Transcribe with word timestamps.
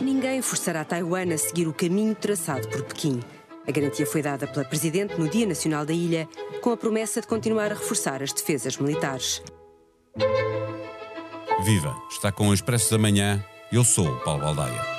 Ninguém 0.00 0.40
forçará 0.40 0.84
Taiwan 0.84 1.34
a 1.34 1.38
seguir 1.38 1.66
o 1.66 1.72
caminho 1.72 2.14
traçado 2.14 2.68
por 2.68 2.82
Pequim. 2.82 3.20
A 3.66 3.70
garantia 3.70 4.06
foi 4.06 4.22
dada 4.22 4.46
pela 4.46 4.64
Presidente 4.64 5.18
no 5.18 5.28
Dia 5.28 5.46
Nacional 5.46 5.84
da 5.84 5.92
Ilha, 5.92 6.28
com 6.62 6.70
a 6.70 6.76
promessa 6.76 7.20
de 7.20 7.26
continuar 7.26 7.72
a 7.72 7.74
reforçar 7.74 8.22
as 8.22 8.32
defesas 8.32 8.78
militares. 8.78 9.42
Viva! 11.64 11.94
Está 12.10 12.30
com 12.30 12.48
o 12.48 12.54
Expresso 12.54 12.90
da 12.92 12.98
Manhã. 12.98 13.44
Eu 13.70 13.84
sou 13.84 14.06
o 14.06 14.20
Paulo 14.20 14.42
Baldaia. 14.42 14.97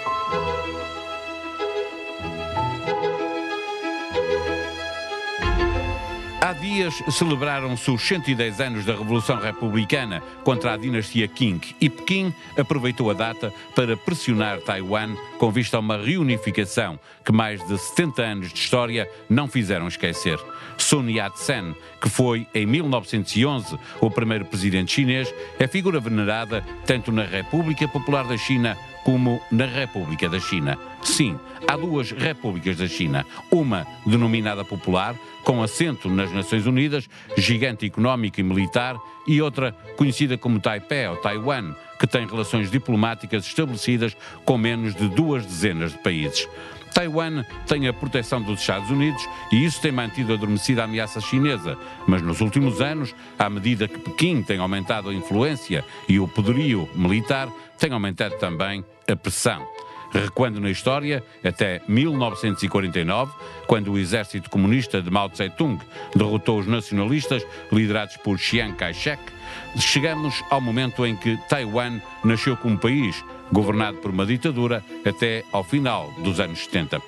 Há 6.50 6.54
dias 6.54 7.04
celebraram-se 7.12 7.92
os 7.92 8.02
110 8.02 8.60
anos 8.60 8.84
da 8.84 8.94
Revolução 8.94 9.40
Republicana 9.40 10.20
contra 10.44 10.74
a 10.74 10.78
dinastia 10.78 11.28
Qing 11.28 11.62
e 11.80 11.88
Pequim 11.88 12.34
aproveitou 12.58 13.12
a 13.12 13.14
data 13.14 13.54
para 13.76 13.96
pressionar 13.96 14.60
Taiwan 14.60 15.16
com 15.38 15.52
vista 15.52 15.78
a 15.78 15.80
uma 15.80 15.96
reunificação 15.96 17.00
que 17.24 17.32
mais 17.32 17.64
de 17.68 17.78
70 17.78 18.22
anos 18.24 18.52
de 18.52 18.58
história 18.58 19.08
não 19.30 19.48
fizeram 19.48 19.88
esquecer. 19.88 20.40
Sun 20.76 21.08
Yat-sen, 21.08 21.76
que 22.02 22.10
foi 22.10 22.48
em 22.56 22.66
1911 22.66 23.78
o 24.02 24.10
primeiro 24.10 24.46
presidente 24.46 24.92
chinês, 24.92 25.32
é 25.60 25.68
figura 25.68 26.00
venerada 26.00 26.66
tanto 26.84 27.12
na 27.12 27.26
República 27.26 27.88
Popular 27.88 28.26
da 28.26 28.38
China 28.38 28.76
como 29.04 29.40
na 29.52 29.68
República 29.68 30.28
da 30.28 30.40
China. 30.40 30.80
Sim, 31.04 31.40
há 31.68 31.76
duas 31.76 32.12
repúblicas 32.12 32.78
da 32.78 32.88
China. 32.88 33.26
Uma 33.52 33.86
denominada 34.06 34.64
popular, 34.64 35.16
com 35.44 35.64
assento 35.64 36.10
nas 36.10 36.32
Nações 36.32 36.66
Unidas, 36.66 37.10
gigante 37.38 37.86
económico 37.86 38.40
e 38.40 38.44
militar, 38.44 38.98
e 39.28 39.42
outra 39.42 39.72
conhecida 39.98 40.38
como 40.38 40.60
Taipei 40.60 41.08
ou 41.08 41.18
Taiwan, 41.18 41.74
que 42.00 42.08
tem 42.08 42.26
relações 42.26 42.72
diplomáticas 42.72 43.46
estabelecidas 43.46 44.16
com 44.46 44.58
menos 44.58 44.96
de 44.96 45.08
duas 45.10 45.46
dezenas 45.46 45.92
de 45.92 45.98
países. 46.00 46.48
Taiwan 46.94 47.44
tem 47.68 47.88
a 47.88 47.94
proteção 47.94 48.42
dos 48.42 48.62
Estados 48.62 48.90
Unidos 48.90 49.24
e 49.52 49.64
isso 49.64 49.82
tem 49.82 49.92
mantido 49.92 50.34
adormecida 50.34 50.82
a 50.82 50.86
ameaça 50.86 51.22
chinesa, 51.22 51.78
mas 52.08 52.22
nos 52.22 52.42
últimos 52.42 52.82
anos, 52.82 53.14
à 53.38 53.50
medida 53.50 53.88
que 53.88 54.00
Pequim 54.00 54.42
tem 54.42 54.60
aumentado 54.60 55.10
a 55.10 55.14
influência 55.14 55.86
e 56.08 56.20
o 56.20 56.28
poderio 56.28 56.90
militar, 56.96 57.48
tem 57.78 57.92
aumentado 57.92 58.38
também 58.38 58.84
a 59.08 59.16
pressão. 59.16 59.68
Recuando 60.12 60.60
na 60.60 60.72
história, 60.72 61.24
até 61.44 61.82
1949, 61.88 63.32
quando 63.68 63.92
o 63.92 63.98
exército 63.98 64.50
comunista 64.50 65.02
de 65.02 65.12
Mao 65.12 65.30
Tse-tung 65.30 65.80
derrotou 66.16 66.60
os 66.60 66.68
nacionalistas 66.68 67.46
liderados 67.72 68.18
por 68.18 68.40
Chiang 68.40 68.76
Kai-shek, 68.76 69.22
chegamos 69.78 70.44
ao 70.50 70.60
momento 70.60 71.06
em 71.06 71.16
que 71.16 71.38
Taiwan 71.48 72.00
nasceu 72.24 72.58
como 72.58 72.78
país, 72.78 73.24
governado 73.52 73.98
por 73.98 74.12
uma 74.12 74.26
ditadura 74.26 74.84
até 75.06 75.44
ao 75.52 75.64
final 75.64 76.12
dos 76.24 76.40
anos 76.40 76.60
70. 76.66 77.02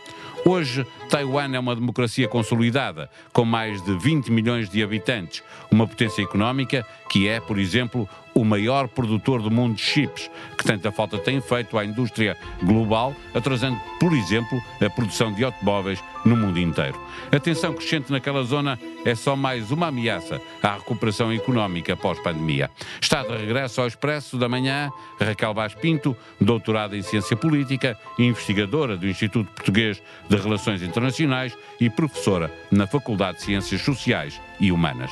Hoje, 0.46 0.86
Taiwan 1.12 1.54
é 1.54 1.60
uma 1.60 1.76
democracia 1.76 2.26
consolidada, 2.26 3.10
com 3.34 3.44
mais 3.44 3.82
de 3.82 3.98
20 3.98 4.32
milhões 4.32 4.70
de 4.70 4.82
habitantes, 4.82 5.44
uma 5.70 5.86
potência 5.86 6.22
económica 6.22 6.86
que 7.10 7.28
é, 7.28 7.42
por 7.42 7.60
exemplo, 7.60 8.08
o 8.34 8.46
maior 8.46 8.88
produtor 8.88 9.42
do 9.42 9.52
mundo 9.52 9.76
de 9.76 9.82
chips, 9.82 10.32
que 10.58 10.64
tanta 10.64 10.90
falta 10.90 11.18
tem 11.18 11.42
feito 11.42 11.78
à 11.78 11.84
indústria 11.84 12.38
global, 12.64 13.14
atrasando, 13.34 13.78
por 14.00 14.14
exemplo, 14.14 14.58
a 14.80 14.90
produção 14.90 15.34
de 15.34 15.44
automóveis 15.44 16.02
no 16.24 16.38
mundo 16.38 16.58
inteiro. 16.58 16.98
A 17.30 17.38
tensão 17.40 17.74
crescente 17.74 18.10
naquela 18.10 18.44
zona 18.44 18.80
é 19.04 19.14
só 19.16 19.36
mais 19.36 19.70
uma 19.70 19.88
ameaça 19.88 20.40
à 20.64 20.76
recuperação 20.76 21.30
económica 21.34 21.98
pós-pandemia. 21.98 22.72
Está 23.02 23.24
de 23.24 23.36
regresso 23.36 23.82
ao 23.82 23.88
Expresso 23.88 24.38
da 24.38 24.48
Manhã 24.48 24.90
Raquel 25.20 25.54
Vaz 25.54 25.74
Pinto, 25.74 26.16
doutorada 26.40 26.96
em 26.96 27.02
Ciência 27.02 27.36
Política 27.36 27.98
e 28.18 28.24
investigadora 28.24 28.96
do 28.96 29.08
Instituto 29.08 29.52
Português 29.52 30.02
de 30.30 30.38
Relações 30.38 30.82
Internacionais 30.82 31.01
e 31.80 31.90
professora 31.90 32.52
na 32.72 32.88
Faculdade 32.88 33.38
de 33.38 33.44
Ciências 33.44 33.82
Sociais 33.82 34.40
e 34.60 34.72
Humanas. 34.72 35.12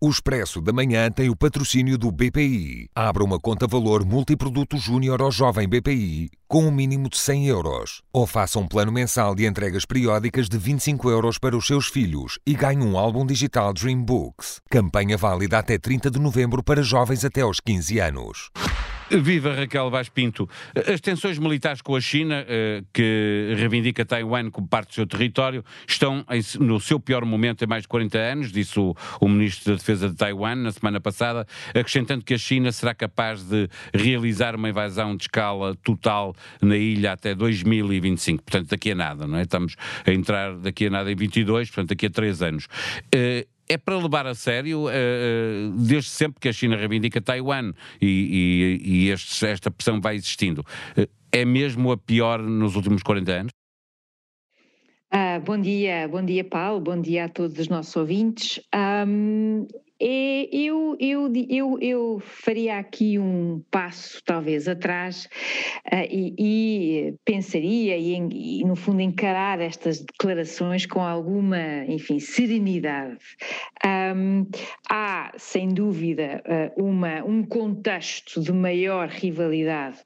O 0.00 0.08
Expresso 0.08 0.60
da 0.60 0.72
Manhã 0.72 1.10
tem 1.10 1.28
o 1.28 1.34
patrocínio 1.34 1.98
do 1.98 2.12
BPI. 2.12 2.88
Abra 2.94 3.24
uma 3.24 3.40
conta 3.40 3.66
valor 3.66 4.04
multiproduto 4.04 4.76
júnior 4.76 5.20
ao 5.20 5.32
jovem 5.32 5.68
BPI 5.68 6.30
com 6.46 6.68
um 6.68 6.70
mínimo 6.70 7.08
de 7.08 7.18
100 7.18 7.48
euros. 7.48 8.02
Ou 8.12 8.24
faça 8.24 8.60
um 8.60 8.68
plano 8.68 8.92
mensal 8.92 9.34
de 9.34 9.44
entregas 9.44 9.84
periódicas 9.84 10.48
de 10.48 10.56
25 10.56 11.10
euros 11.10 11.36
para 11.36 11.56
os 11.56 11.66
seus 11.66 11.88
filhos 11.88 12.38
e 12.46 12.54
ganhe 12.54 12.80
um 12.80 12.96
álbum 12.96 13.26
digital 13.26 13.72
Dream 13.72 14.00
Books. 14.00 14.60
Campanha 14.70 15.16
válida 15.16 15.58
até 15.58 15.76
30 15.76 16.12
de 16.12 16.20
novembro 16.20 16.62
para 16.62 16.80
jovens 16.80 17.24
até 17.24 17.40
aos 17.40 17.58
15 17.58 17.98
anos. 17.98 18.50
Viva 19.10 19.54
Raquel 19.54 19.90
Vaz 19.90 20.08
Pinto. 20.08 20.48
As 20.74 21.00
tensões 21.00 21.38
militares 21.38 21.80
com 21.80 21.96
a 21.96 22.00
China, 22.00 22.44
eh, 22.46 22.82
que 22.92 23.54
reivindica 23.56 24.04
Taiwan 24.04 24.50
como 24.50 24.68
parte 24.68 24.90
do 24.90 24.94
seu 24.94 25.06
território, 25.06 25.64
estão 25.86 26.24
no 26.60 26.78
seu 26.78 27.00
pior 27.00 27.24
momento 27.24 27.64
em 27.64 27.66
mais 27.66 27.82
de 27.82 27.88
40 27.88 28.18
anos, 28.18 28.52
disse 28.52 28.78
o, 28.78 28.94
Ministro 29.22 29.72
da 29.72 29.78
Defesa 29.78 30.08
de 30.10 30.16
Taiwan 30.16 30.56
na 30.56 30.72
semana 30.72 31.00
passada, 31.00 31.46
acrescentando 31.70 32.24
que 32.24 32.34
a 32.34 32.38
China 32.38 32.70
será 32.70 32.94
capaz 32.94 33.42
de 33.44 33.68
realizar 33.94 34.54
uma 34.54 34.68
invasão 34.68 35.16
de 35.16 35.24
escala 35.24 35.74
total 35.76 36.34
na 36.60 36.76
ilha 36.76 37.12
até 37.12 37.34
2025. 37.34 38.42
Portanto, 38.42 38.70
daqui 38.70 38.90
a 38.90 38.94
nada, 38.94 39.26
não 39.26 39.38
é? 39.38 39.42
Estamos 39.42 39.76
a 40.06 40.12
entrar 40.12 40.54
daqui 40.56 40.86
a 40.86 40.90
nada 40.90 41.10
em 41.10 41.16
22, 41.16 41.70
portanto, 41.70 41.88
daqui 41.90 42.06
a 42.06 42.10
três 42.10 42.42
anos. 42.42 42.66
É 43.68 43.76
para 43.76 43.96
levar 43.98 44.26
a 44.26 44.34
sério, 44.34 44.86
uh, 44.86 45.70
desde 45.76 46.10
sempre 46.10 46.40
que 46.40 46.48
a 46.48 46.52
China 46.52 46.76
reivindica 46.76 47.20
Taiwan 47.20 47.72
e, 48.00 48.80
e, 48.82 49.06
e 49.06 49.10
este, 49.10 49.46
esta 49.46 49.70
pressão 49.70 50.00
vai 50.00 50.16
existindo. 50.16 50.64
Uh, 50.96 51.06
é 51.30 51.44
mesmo 51.44 51.92
a 51.92 51.96
pior 51.96 52.40
nos 52.40 52.76
últimos 52.76 53.02
40 53.02 53.32
anos? 53.32 53.52
Ah, 55.10 55.38
bom 55.38 55.58
dia, 55.58 56.06
bom 56.06 56.22
dia 56.22 56.44
Paulo, 56.44 56.80
bom 56.80 57.00
dia 57.00 57.24
a 57.24 57.28
todos 57.28 57.58
os 57.58 57.68
nossos 57.68 57.96
ouvintes. 57.96 58.60
Um, 58.74 59.66
eu, 60.00 60.96
eu, 61.00 61.32
eu, 61.48 61.78
eu 61.80 62.22
faria 62.24 62.78
aqui 62.78 63.18
um 63.18 63.62
passo, 63.70 64.22
talvez, 64.24 64.68
atrás 64.68 65.28
uh, 65.92 66.06
e, 66.08 66.34
e, 66.38 67.14
pensaria 67.24 67.96
e, 67.96 68.14
e, 68.14 68.64
no 68.64 68.76
fundo, 68.76 69.00
encarar 69.00 69.60
estas 69.60 70.00
declarações 70.00 70.86
com 70.86 71.00
alguma, 71.00 71.84
enfim, 71.88 72.20
serenidade. 72.20 73.18
Um, 73.84 74.46
há, 74.88 75.32
sem 75.36 75.68
dúvida, 75.68 76.42
uh, 76.46 76.82
uma, 76.82 77.24
um 77.24 77.42
contexto 77.42 78.40
de 78.40 78.52
maior 78.52 79.08
rivalidade 79.08 79.98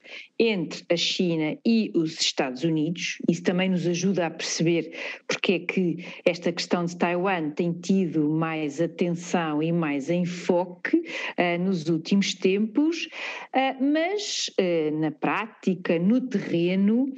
entre 0.45 0.85
a 0.91 0.97
China 0.97 1.57
e 1.65 1.93
os 1.95 2.21
Estados 2.21 2.65
Unidos. 2.65 3.19
Isso 3.31 3.45
também 3.45 3.71
nos 3.71 3.87
ajuda 3.87 4.27
a 4.27 4.31
perceber 4.31 4.93
porque 5.29 5.53
é 5.53 5.59
que 5.61 6.05
esta 6.25 6.51
questão 6.51 6.85
de 6.85 6.97
Taiwan 6.97 7.51
tem 7.51 7.73
tido 7.73 8.29
mais 8.29 8.81
atenção 8.81 9.63
e 9.63 9.71
mais 9.71 10.11
enfoque 10.11 10.97
uh, 10.97 11.63
nos 11.63 11.89
últimos 11.89 12.35
tempos, 12.35 13.07
uh, 13.55 13.85
mas 13.85 14.51
uh, 14.59 14.99
na 14.99 15.13
prática, 15.13 15.97
no 15.99 16.21
terreno, 16.21 17.13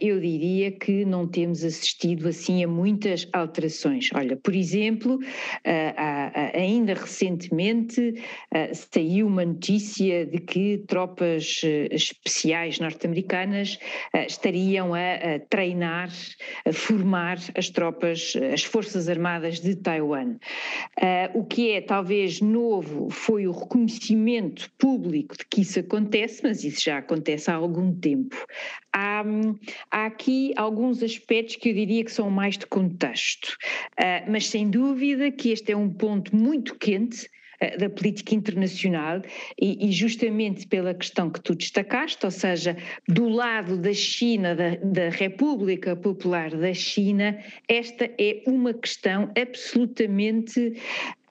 eu 0.00 0.20
diria 0.20 0.70
que 0.70 1.04
não 1.04 1.26
temos 1.26 1.64
assistido 1.64 2.28
assim 2.28 2.62
a 2.62 2.68
muitas 2.68 3.28
alterações. 3.32 4.08
Olha, 4.14 4.36
por 4.36 4.54
exemplo, 4.54 5.18
ainda 6.54 6.94
recentemente 6.94 8.14
saiu 8.72 9.26
uma 9.26 9.44
notícia 9.44 10.24
de 10.26 10.38
que 10.38 10.84
tropas 10.86 11.60
especiais 12.02 12.78
norte-americanas 12.78 13.78
estariam 14.26 14.94
a, 14.94 15.38
treinar, 15.48 16.10
a 16.64 16.72
formar 16.72 17.38
as 17.56 17.70
tropas, 17.70 18.34
as 18.52 18.64
Forças 18.64 19.08
Armadas 19.08 19.60
de 19.60 19.76
Taiwan. 19.76 20.36
o 21.34 21.44
que 21.44 21.72
é 21.72 21.80
talvez 21.80 22.40
novo 22.40 23.08
foi 23.10 23.46
o 23.46 23.52
reconhecimento 23.52 24.70
público 24.78 25.36
de 25.36 25.44
que 25.46 25.60
isso 25.62 25.80
acontece, 25.80 26.42
mas 26.42 26.64
isso 26.64 26.82
já 26.84 26.98
acontece 26.98 27.50
há 27.50 27.54
algum 27.54 27.94
tempo. 27.94 28.36
Há, 28.92 29.22
há 29.90 30.06
aqui 30.06 30.52
alguns 30.56 31.02
aspectos 31.02 31.56
que 31.56 31.70
eu 31.70 31.74
diria 31.74 32.04
que 32.04 32.12
são 32.12 32.30
mais 32.30 32.56
de 32.56 32.66
contexto, 32.66 33.56
uh, 34.00 34.30
mas 34.30 34.48
sem 34.48 34.70
dúvida 34.70 35.30
que 35.30 35.50
este 35.50 35.72
é 35.72 35.76
um 35.76 35.90
ponto 35.90 36.34
muito 36.34 36.74
quente 36.76 37.28
da 37.78 37.88
política 37.88 38.34
internacional 38.34 39.22
e, 39.60 39.88
e, 39.88 39.92
justamente 39.92 40.66
pela 40.66 40.94
questão 40.94 41.30
que 41.30 41.40
tu 41.40 41.54
destacaste, 41.54 42.24
ou 42.24 42.30
seja, 42.30 42.76
do 43.08 43.28
lado 43.28 43.76
da 43.76 43.92
China, 43.92 44.54
da, 44.54 44.76
da 44.76 45.08
República 45.08 45.96
Popular 45.96 46.50
da 46.50 46.74
China, 46.74 47.38
esta 47.68 48.10
é 48.18 48.42
uma 48.46 48.74
questão 48.74 49.30
absolutamente 49.36 50.74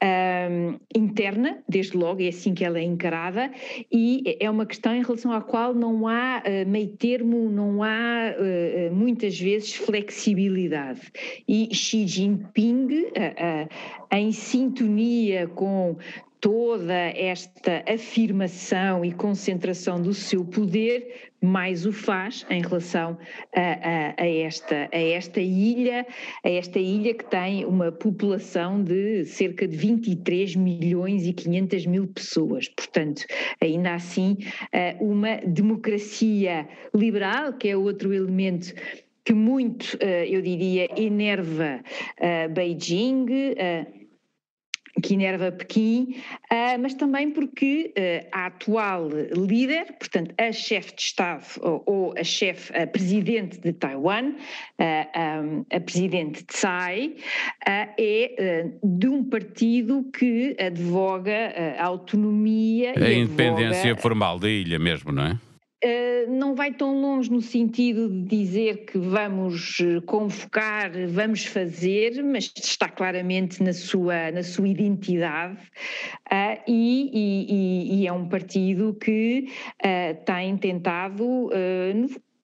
um, 0.06 0.80
interna, 0.96 1.64
desde 1.68 1.98
logo, 1.98 2.22
é 2.22 2.28
assim 2.28 2.54
que 2.54 2.64
ela 2.64 2.78
é 2.78 2.84
encarada, 2.84 3.52
e 3.92 4.38
é 4.40 4.50
uma 4.50 4.66
questão 4.66 4.96
em 4.96 5.02
relação 5.02 5.32
à 5.32 5.42
qual 5.42 5.74
não 5.74 6.08
há 6.08 6.44
uh, 6.46 6.70
meio 6.70 6.90
termo, 6.90 7.50
não 7.50 7.84
há 7.84 8.34
uh, 8.38 8.94
muitas 8.94 9.40
vezes 9.40 9.74
flexibilidade. 9.74 11.02
E 11.48 11.74
Xi 11.74 12.08
Jinping, 12.08 13.06
uh, 13.06 13.68
em 14.12 14.32
sintonia 14.32 15.48
com 15.48 15.98
toda 16.46 16.94
esta 16.94 17.84
afirmação 17.92 19.04
e 19.04 19.12
concentração 19.12 20.00
do 20.00 20.14
seu 20.14 20.46
poder, 20.46 21.32
mais 21.42 21.88
o 21.88 21.92
faz 21.92 22.46
em 22.52 22.62
relação 22.62 23.18
a, 23.52 23.62
a, 23.62 24.14
a, 24.16 24.28
esta, 24.28 24.88
a 24.94 25.00
esta 25.00 25.42
ilha, 25.42 26.06
a 26.44 26.50
esta 26.52 26.78
ilha 26.78 27.16
que 27.16 27.26
tem 27.26 27.66
uma 27.66 27.92
população 27.92 28.84
de 28.84 29.26
cerca 29.26 29.68
de 29.68 29.76
23 29.76 30.56
milhões 30.56 31.26
e 31.26 31.34
500 31.34 31.88
mil 31.88 32.06
pessoas. 32.06 32.70
Portanto, 32.70 33.26
ainda 33.60 33.96
assim, 33.96 34.38
eh, 34.72 34.96
uma 35.00 35.38
democracia 35.38 36.70
liberal, 36.94 37.54
que 37.54 37.70
é 37.70 37.76
outro 37.76 38.14
elemento 38.14 38.72
que 39.24 39.34
muito, 39.34 39.98
eh, 40.00 40.28
eu 40.30 40.44
diria, 40.44 40.88
enerva 40.96 41.82
eh, 42.20 42.48
Beijing 42.50 43.26
que 45.02 45.14
enerva 45.14 45.52
Pequim, 45.52 46.16
uh, 46.52 46.80
mas 46.80 46.94
também 46.94 47.32
porque 47.32 47.94
uh, 47.98 48.28
a 48.32 48.46
atual 48.48 49.10
líder, 49.36 49.94
portanto 50.00 50.34
a 50.38 50.52
chefe 50.52 50.96
de 50.96 51.02
Estado 51.02 51.46
ou, 51.86 52.14
a 52.18 52.24
chefe, 52.24 52.76
a 52.76 52.88
presidente 52.88 53.60
de 53.60 53.74
Taiwan, 53.74 54.34
ah, 54.80 55.42
a 55.72 55.80
presidente 55.80 56.44
Tsai, 56.46 57.16
é 57.66 58.72
de 58.84 59.08
um 59.08 59.24
partido 59.24 60.04
que 60.18 60.56
advoga 60.60 61.54
a 61.78 61.86
autonomia 61.86 62.94
a 62.96 63.10
e 63.10 63.20
independência 63.20 63.92
advoga... 63.92 64.02
formal 64.02 64.40
da 64.40 64.50
ilha 64.50 64.80
mesmo, 64.80 65.12
não 65.12 65.24
é? 65.24 65.40
Eh, 65.82 66.26
não 66.28 66.56
vai 66.56 66.74
tão 66.74 67.00
longe 67.02 67.30
no 67.30 67.42
sentido 67.42 68.10
de 68.10 68.24
dizer 68.24 68.86
que 68.86 68.98
vamos 68.98 69.78
eh, 69.82 70.00
convocar, 70.06 70.90
vamos 71.10 71.46
fazer, 71.46 72.24
mas 72.24 72.52
está 72.56 72.88
claramente 72.88 73.62
na 73.62 73.74
sua, 73.74 74.32
na 74.32 74.42
sua 74.42 74.68
identidade 74.68 75.60
uh, 76.32 76.62
e, 76.68 77.12
e, 77.14 78.02
e, 78.02 78.08
é 78.08 78.14
um 78.14 78.28
partido 78.28 78.94
que 78.94 79.48
uh, 79.84 80.26
tem 80.26 80.58
tentado 80.58 81.50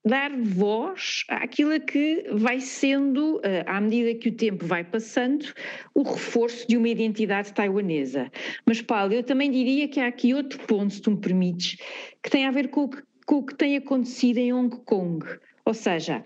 dar 0.05 0.31
voz 0.35 1.23
àquilo 1.29 1.79
que 1.79 2.25
vai 2.33 2.59
sendo, 2.59 3.39
à 3.67 3.79
medida 3.79 4.19
que 4.19 4.29
o 4.29 4.31
tempo 4.31 4.65
vai 4.65 4.83
passando, 4.83 5.45
o 5.93 6.01
reforço 6.01 6.67
de 6.67 6.75
uma 6.75 6.89
identidade 6.89 7.53
taiwanesa. 7.53 8.31
Mas, 8.65 8.81
Paulo, 8.81 9.13
eu 9.13 9.23
também 9.23 9.51
diria 9.51 9.87
que 9.87 9.99
há 9.99 10.07
aqui 10.07 10.33
outro 10.33 10.59
ponto, 10.65 10.91
se 10.91 11.01
tu 11.01 11.11
me 11.11 11.17
permites, 11.17 11.77
que 12.23 12.31
tem 12.31 12.47
a 12.47 12.51
ver 12.51 12.69
com 12.69 12.85
o 12.85 12.89
que 12.89 13.03
com 13.31 13.37
o 13.37 13.43
que 13.43 13.55
tem 13.55 13.77
acontecido 13.77 14.39
em 14.39 14.51
Hong 14.51 14.75
Kong. 14.83 15.25
Ou 15.63 15.73
seja, 15.73 16.25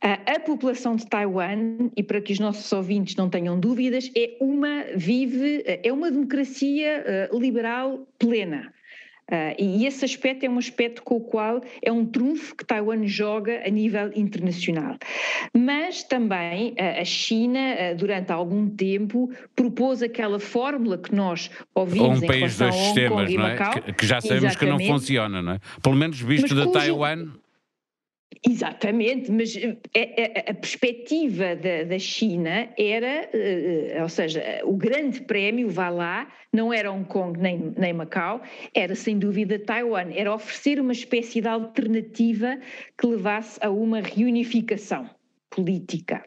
a, 0.00 0.14
a, 0.36 0.40
população 0.40 0.96
de 0.96 1.06
Taiwan, 1.06 1.90
e 1.94 2.02
para 2.02 2.18
que 2.18 2.32
os 2.32 2.38
nossos 2.38 2.72
ouvintes 2.72 3.14
não 3.14 3.28
tenham 3.28 3.60
dúvidas, 3.60 4.10
é 4.16 4.38
uma 4.40 4.84
vive, 4.96 5.62
é 5.66 5.92
uma 5.92 6.10
democracia 6.10 7.28
uh, 7.30 7.38
liberal 7.38 8.08
plena. 8.18 8.72
Uh, 9.30 9.54
e 9.58 9.86
esse 9.86 10.04
aspecto 10.04 10.46
é 10.46 10.48
um 10.48 10.56
aspecto 10.56 11.02
com 11.02 11.16
o 11.16 11.20
qual 11.20 11.60
é 11.82 11.90
um 11.90 12.06
trunfo 12.06 12.54
que 12.54 12.64
Taiwan 12.64 13.06
joga 13.06 13.60
a 13.66 13.68
nível 13.68 14.12
internacional. 14.14 14.96
Mas 15.52 16.04
também 16.04 16.70
uh, 16.72 17.00
a 17.00 17.04
China, 17.04 17.58
uh, 17.58 17.96
durante 17.96 18.30
algum 18.30 18.68
tempo, 18.68 19.30
propôs 19.54 20.00
aquela 20.02 20.38
fórmula 20.38 20.96
que 20.96 21.12
nós 21.14 21.50
ouvimos 21.74 22.22
um 22.22 22.26
país 22.26 22.56
dois 22.56 22.74
sistemas, 22.74 23.32
não 23.32 23.46
é? 23.46 23.56
Que, 23.56 23.92
que, 23.94 24.06
já 24.06 24.20
sabemos 24.20 24.44
Exatamente. 24.44 24.78
que 24.78 24.86
não 24.86 24.94
funciona, 24.94 25.42
não 25.42 25.52
é? 25.54 25.60
Pelo 25.82 25.96
menos 25.96 26.20
visto 26.20 26.54
Mas 26.54 26.60
de 26.60 26.66
cujo... 26.66 26.72
Taiwan. 26.72 27.28
Exatamente, 28.48 29.30
mas 29.30 29.56
a, 29.56 29.68
a, 29.68 29.72
eh, 29.94 30.14
eh, 30.16 30.50
a 30.50 30.54
perspectiva 30.54 31.56
da, 31.56 31.98
China 31.98 32.68
era, 32.78 33.28
uh, 33.32 34.02
ou 34.02 34.08
seja, 34.08 34.60
o 34.64 34.76
grande 34.76 35.22
prémio, 35.22 35.68
vá 35.68 35.88
lá, 35.88 36.28
não 36.52 36.72
era 36.72 36.92
Hong 36.92 37.04
Kong 37.06 37.38
nem, 37.40 37.72
nem 37.76 37.92
Macau, 37.92 38.42
era 38.74 38.94
sem 38.94 39.18
dúvida 39.18 39.58
Taiwan, 39.58 40.12
era 40.12 40.34
oferecer 40.34 40.80
uma 40.80 40.92
espécie 40.92 41.40
de 41.40 41.48
alternativa 41.48 42.58
que 42.98 43.06
levasse 43.06 43.58
a 43.62 43.70
uma 43.70 44.00
reunificação 44.00 45.08
política. 45.56 46.22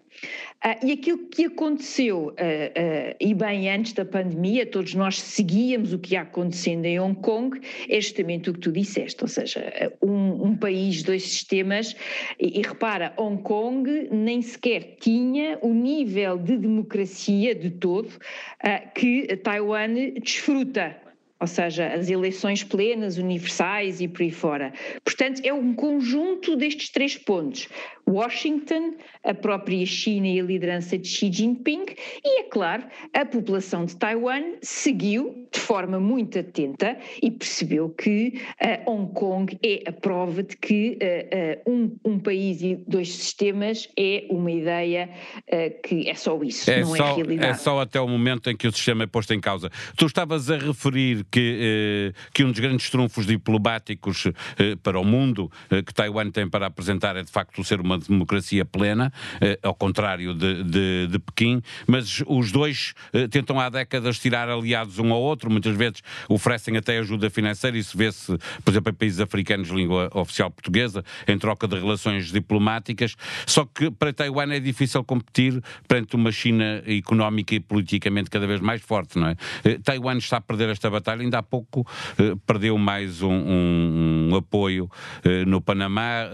Uh, 0.65 0.85
e 0.85 0.91
aquilo 0.91 1.19
que 1.29 1.45
aconteceu, 1.45 2.27
uh, 2.27 2.31
uh, 2.31 3.15
e 3.21 3.33
bem 3.33 3.69
antes 3.69 3.93
da 3.93 4.03
pandemia, 4.03 4.65
todos 4.65 4.93
nós 4.95 5.21
seguíamos 5.21 5.93
o 5.93 5.99
que 5.99 6.15
ia 6.15 6.21
acontecendo 6.21 6.85
em 6.85 6.99
Hong 6.99 7.17
Kong, 7.21 7.61
é 7.87 8.01
justamente 8.01 8.49
o 8.49 8.53
que 8.53 8.59
tu 8.59 8.71
disseste, 8.71 9.23
ou 9.23 9.27
seja, 9.29 9.93
um, 10.01 10.47
um 10.47 10.57
país, 10.57 11.03
dois 11.03 11.23
sistemas, 11.23 11.95
e, 12.37 12.59
e, 12.59 12.61
repara, 12.61 13.13
Hong 13.17 13.41
Kong 13.41 14.09
nem 14.11 14.41
sequer 14.41 14.97
tinha 14.99 15.57
o 15.61 15.73
nível 15.73 16.37
de 16.37 16.57
democracia 16.57 17.55
de 17.55 17.69
todo 17.69 18.09
que 18.95 19.27
Taiwan 19.37 19.93
desfruta 20.21 20.97
ou 21.39 21.47
seja, 21.47 21.87
as 21.87 22.09
eleições 22.09 22.63
plenas, 22.63 23.17
universais 23.17 24.01
e 24.01 24.07
por 24.07 24.21
aí 24.21 24.31
fora. 24.31 24.73
Portanto, 25.03 25.41
é 25.43 25.53
um 25.53 25.73
conjunto 25.73 26.55
destes 26.55 26.89
três 26.89 27.17
pontos. 27.17 27.67
Washington, 28.09 28.95
a 29.23 29.33
própria 29.33 29.85
China 29.85 30.27
e 30.27 30.39
a 30.39 30.43
liderança 30.43 30.97
de 30.97 31.07
Xi 31.07 31.31
Jinping, 31.31 31.85
e, 32.25 32.41
é 32.41 32.43
claro, 32.43 32.83
a 33.13 33.23
população 33.23 33.85
de 33.85 33.95
Taiwan 33.95 34.55
seguiu 34.61 35.47
de 35.51 35.59
forma 35.59 35.99
muito 35.99 36.39
atenta 36.39 36.97
e 37.21 37.29
percebeu 37.29 37.89
que 37.89 38.41
uh, 38.61 38.91
Hong 38.91 39.13
Kong 39.13 39.59
é 39.63 39.83
a 39.87 39.91
prova 39.91 40.41
de 40.41 40.57
que 40.57 40.97
uh, 41.01 41.69
uh, 41.69 41.71
um, 41.71 41.97
um, 42.03 42.19
país 42.19 42.61
e 42.61 42.75
dois 42.87 43.13
sistemas 43.13 43.87
é 43.97 44.25
uma 44.29 44.51
ideia 44.51 45.09
que 45.83 46.09
é 46.09 46.13
só 46.13 46.41
isso, 46.43 46.69
é 46.69 46.81
não 46.81 46.95
é 46.95 46.97
só, 46.97 47.11
é 47.11 47.15
realidade. 47.15 47.51
É 47.51 47.53
só 47.53 47.79
até 47.79 47.99
o 47.99 48.07
momento 48.07 48.49
em 48.49 48.57
que 48.57 48.67
o 48.67 48.71
sistema 48.71 49.03
é 49.03 49.07
posto 49.07 49.33
em 49.33 49.39
causa. 49.39 49.69
Tu 49.95 50.05
estavas 50.05 50.49
a 50.49 50.57
referir 50.57 51.25
que, 51.31 52.13
que 52.33 52.43
um 52.43 52.51
dos 52.51 52.59
grandes 52.59 52.89
trunfos 52.89 53.25
diplomáticos 53.25 54.27
para 54.83 54.99
o 54.99 55.03
mundo 55.03 55.51
que 55.85 55.93
Taiwan 55.93 56.29
tem 56.31 56.49
para 56.49 56.67
apresentar 56.67 57.15
é 57.15 57.23
de 57.23 57.31
facto 57.31 57.63
ser 57.63 57.79
uma 57.79 57.97
democracia 57.97 58.65
plena, 58.65 59.11
eh, 59.41 59.59
ao 59.63 59.75
contrário 59.75 60.33
de, 60.33 60.63
de, 60.63 61.07
de, 61.07 61.19
Pequim, 61.19 61.61
mas 61.87 62.23
os 62.27 62.51
dois 62.51 62.93
eh, 63.13 63.27
tentam 63.27 63.59
há 63.59 63.69
décadas 63.69 64.19
tirar 64.19 64.49
aliados 64.49 64.99
um 64.99 65.11
ao 65.13 65.21
outro, 65.21 65.49
muitas 65.51 65.75
vezes 65.75 66.01
oferecem 66.27 66.77
até 66.77 66.97
ajuda 66.97 67.29
financeira, 67.29 67.77
isso 67.77 67.97
vê-se, 67.97 68.37
por 68.63 68.71
exemplo, 68.71 68.91
em 68.91 68.95
países 68.95 69.19
africanos 69.19 69.67
de 69.67 69.75
língua 69.75 70.09
oficial 70.13 70.49
portuguesa, 70.49 71.03
em 71.27 71.37
troca 71.37 71.67
de 71.67 71.75
relações 71.75 72.31
diplomáticas, 72.31 73.15
só 73.45 73.65
que 73.65 73.91
para 73.91 74.13
Taiwan 74.13 74.51
é 74.53 74.59
difícil 74.59 75.03
competir 75.03 75.61
perante 75.87 76.15
uma 76.15 76.31
China 76.31 76.83
económica 76.85 77.53
e 77.55 77.59
politicamente 77.59 78.29
cada 78.29 78.47
vez 78.47 78.59
mais 78.59 78.81
forte, 78.81 79.17
não 79.19 79.27
é? 79.27 79.35
Eh, 79.63 79.79
Taiwan 79.83 80.17
está 80.17 80.37
a 80.37 80.41
perder 80.41 80.69
esta 80.69 80.89
batalha, 80.89 81.18
ainda 81.21 81.39
há 81.39 81.43
pouco 81.43 81.85
perdeu 82.45 82.77
mais 82.77 83.21
um, 83.21 83.31
um, 83.31 84.29
um 84.31 84.35
apoio 84.35 84.89
no 85.45 85.61
Panamá, 85.61 86.29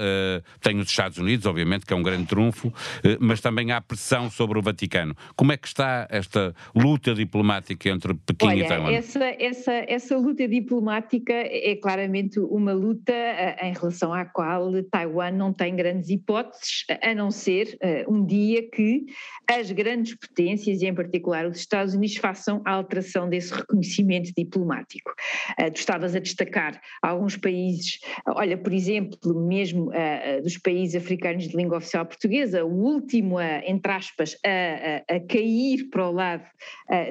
tem 0.62 0.80
os 0.80 0.90
Estados 0.90 1.18
Unidos, 1.18 1.46
obviamente, 1.46 1.86
que 1.86 1.94
é 1.94 1.96
um 1.96 2.04
grande 2.04 2.26
trunfo, 2.26 2.74
eh, 3.04 3.18
mas 3.20 3.42
também 3.42 3.72
há 3.72 3.82
pressão 3.82 4.30
sobre 4.30 4.60
o 4.60 4.62
Vaticano. 4.62 5.16
Como 5.36 5.52
é 5.52 5.58
que 5.58 5.68
está 5.68 6.08
esta 6.10 6.54
luta 6.76 7.14
diplomática 7.14 7.90
entre 7.90 8.14
Pequim 8.14 8.48
Olha, 8.48 8.66
e 8.66 8.68
Taiwan? 8.68 8.92
Essa, 8.92 9.26
essa, 9.40 9.74
essa 9.88 10.18
luta 10.18 10.48
diplomática 10.48 11.34
é 11.34 11.76
claramente 11.76 12.40
uma 12.40 12.74
luta 12.74 13.14
eh, 13.14 13.70
em 13.70 13.74
relação 13.74 14.14
à 14.14 14.26
qual 14.26 14.72
Taiwan 14.84 15.32
não 15.32 15.54
tem 15.54 15.76
grandes 15.76 16.10
hipóteses, 16.10 16.86
a 17.02 17.14
não 17.14 17.32
ser 17.32 17.78
uh, 17.82 18.14
um 18.14 18.26
dia 18.26 18.70
que 18.70 19.06
as 19.48 19.72
grandes 19.72 20.16
potências, 20.16 20.82
e 20.82 20.88
em 20.88 20.94
particular 20.94 21.46
os 21.46 21.58
Estados 21.58 21.94
Unidos, 21.94 22.16
façam 22.18 22.62
a 22.66 22.72
alteração 22.72 23.30
desse 23.30 23.54
reconhecimento 23.54 24.32
diplomático. 24.36 24.75
Uh, 24.82 25.72
tu 25.72 25.80
estavas 25.80 26.16
a 26.16 26.20
destacar 26.20 26.80
alguns 27.02 27.38
países, 27.38 28.00
olha, 28.28 28.58
por 28.58 28.74
exemplo, 28.74 29.18
mesmo 29.48 29.90
uh, 29.90 30.42
dos 30.42 30.58
países 30.58 30.96
africanos 30.96 31.48
de 31.48 31.56
língua 31.56 31.78
oficial 31.78 32.06
portuguesa, 32.06 32.66
o 32.66 32.72
último, 32.72 33.38
a, 33.38 33.60
entre 33.66 33.92
aspas, 33.92 34.36
a, 34.46 35.16
a 35.16 35.20
cair 35.20 35.90
para 35.90 36.10
o 36.10 36.12
lado 36.12 36.44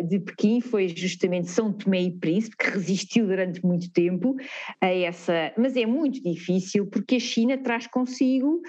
de 0.08 0.18
Pequim 0.20 0.60
foi 0.60 0.88
justamente 0.88 1.50
São 1.50 1.72
Tomé 1.72 2.02
e 2.02 2.10
Príncipe, 2.10 2.56
que 2.56 2.70
resistiu 2.70 3.26
durante 3.26 3.64
muito 3.64 3.92
tempo 3.92 4.36
a 4.80 4.86
essa. 4.86 5.52
Mas 5.56 5.76
é 5.76 5.86
muito 5.86 6.22
difícil 6.22 6.86
porque 6.86 7.16
a 7.16 7.20
China 7.20 7.58
traz 7.58 7.86
consigo 7.86 8.60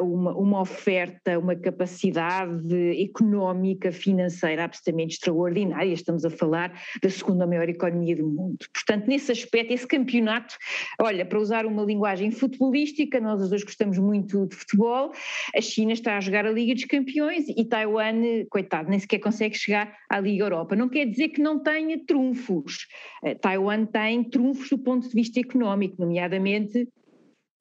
uma, 0.00 0.36
uma 0.36 0.60
oferta, 0.60 1.38
uma 1.38 1.54
capacidade 1.54 3.02
económica, 3.02 3.92
financeira 3.92 4.64
absolutamente 4.64 5.14
extraordinária. 5.14 5.92
Estamos 5.92 6.24
a 6.24 6.30
falar 6.30 6.72
da 7.02 7.10
segunda 7.10 7.46
maior 7.46 7.68
economia 7.68 8.16
do 8.16 8.21
mundo. 8.28 8.58
Portanto, 8.72 9.06
nesse 9.06 9.32
aspecto, 9.32 9.72
esse 9.72 9.86
campeonato, 9.86 10.56
olha, 11.00 11.24
para 11.24 11.38
usar 11.38 11.66
uma 11.66 11.82
linguagem 11.82 12.30
futebolística, 12.30 13.20
nós 13.20 13.40
os 13.40 13.50
dois 13.50 13.64
gostamos 13.64 13.98
muito 13.98 14.46
de 14.46 14.56
futebol 14.56 15.12
a 15.54 15.60
China 15.60 15.92
está 15.92 16.16
a 16.16 16.20
jogar 16.20 16.46
a 16.46 16.50
Liga 16.50 16.74
dos 16.74 16.84
Campeões 16.84 17.46
e 17.48 17.64
Taiwan, 17.64 18.44
coitado, 18.50 18.88
nem 18.88 18.98
sequer 18.98 19.18
consegue 19.18 19.56
chegar 19.56 19.96
à 20.08 20.20
Liga 20.20 20.44
Europa. 20.44 20.76
Não 20.76 20.88
quer 20.88 21.06
dizer 21.06 21.28
que 21.28 21.40
não 21.40 21.58
tenha 21.58 21.98
trunfos. 22.04 22.86
Uh, 23.22 23.34
Taiwan 23.38 23.86
tem 23.86 24.24
trunfos 24.24 24.68
do 24.68 24.78
ponto 24.78 25.08
de 25.08 25.14
vista 25.14 25.40
económico, 25.40 25.96
nomeadamente 26.00 26.88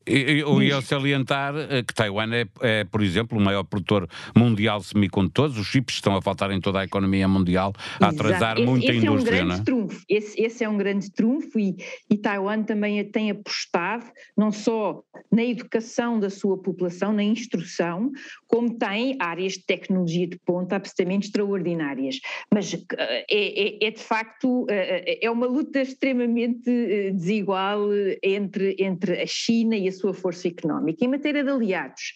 Eu 0.06 0.62
ia 0.64 0.82
salientar 0.82 1.54
eh, 1.56 1.84
que 1.84 1.94
Taiwan 1.94 2.34
é, 2.34 2.46
é, 2.62 2.84
por 2.86 3.04
exemplo, 3.04 3.38
o 3.38 3.42
maior 3.42 3.64
produtor 3.64 4.10
mundial 4.36 4.80
de 4.80 4.88
semicondutores. 4.88 5.58
Os 5.58 5.68
chips 5.68 5.96
estão 5.96 6.16
a 6.16 6.22
faltar 6.22 6.50
em 6.52 6.60
toda 6.60 6.80
a 6.80 6.84
economia 6.84 7.28
mundial, 7.28 7.72
a 8.00 8.08
atrasar 8.08 8.58
esse, 8.58 8.66
muito 8.66 8.84
esse 8.84 8.92
a 8.92 8.96
indústria. 8.96 9.40
É 9.40 9.44
um 9.44 9.48
grande 9.48 9.62
é? 9.62 9.64
trunfo. 9.64 10.02
Esse, 10.10 10.42
esse, 10.42 10.64
é 10.64 10.70
um 10.70 10.78
grande 10.78 11.12
trunfo 11.12 11.60
e, 11.60 11.76
e 12.10 12.18
Taiwan 12.18 12.64
também 12.64 13.04
tem 13.06 13.30
apostado 13.30 14.06
não 14.36 14.52
só 14.52 15.04
na 15.32 15.44
educação 15.44 16.20
da 16.20 16.30
sua 16.30 16.58
população, 16.58 17.14
na 17.14 17.24
instrução, 17.24 18.12
como 18.48 18.78
tem 18.78 19.16
áreas 19.20 19.54
de 19.54 19.66
tecnologia 19.66 20.28
de 20.28 20.40
ponta 20.40 20.78
absolutamente 20.78 21.28
extraordinárias. 21.28 22.20
Mas 22.52 22.74
é, 22.74 23.26
é, 23.30 23.88
é 23.88 23.92
de 23.92 24.02
facto 24.02 24.66
é 24.68 25.30
uma 25.30 25.46
luta 25.46 25.80
extremamente 25.80 27.12
desigual 27.14 27.88
entre, 28.24 28.76
entre 28.80 29.22
a 29.22 29.28
China 29.28 29.76
e 29.76 29.88
a 29.88 29.91
sua 29.92 30.14
força 30.14 30.48
económica. 30.48 31.04
Em 31.04 31.08
matéria 31.08 31.44
de 31.44 31.50
aliados, 31.50 32.14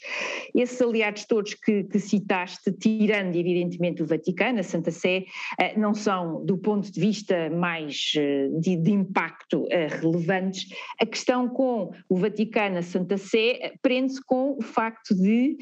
esses 0.53 0.81
aliados 0.81 1.25
todos 1.25 1.53
que, 1.53 1.83
que 1.83 1.99
citaste, 1.99 2.71
tirando 2.71 3.35
evidentemente 3.35 4.03
o 4.03 4.05
Vaticano, 4.05 4.59
a 4.59 4.63
Santa 4.63 4.91
Sé, 4.91 5.25
eh, 5.59 5.77
não 5.77 5.93
são, 5.93 6.43
do 6.45 6.57
ponto 6.57 6.91
de 6.91 6.99
vista 6.99 7.49
mais 7.49 8.13
eh, 8.15 8.49
de, 8.59 8.75
de 8.77 8.91
impacto, 8.91 9.65
eh, 9.69 9.87
relevantes. 9.87 10.67
A 10.99 11.05
questão 11.05 11.47
com 11.49 11.91
o 12.09 12.15
Vaticano, 12.15 12.77
a 12.77 12.81
Santa 12.81 13.17
Sé, 13.17 13.73
prende-se 13.81 14.23
com 14.23 14.57
o 14.57 14.61
facto 14.61 15.15
de, 15.15 15.57